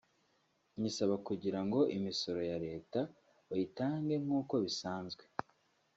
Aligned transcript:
nyisaba 0.81 1.15
kugirango 1.27 1.79
imisoro 1.97 2.39
ya 2.51 2.57
leta 2.65 2.99
bayitange 3.49 4.13
nkuko 4.23 4.53
bisanzwe 4.65 5.23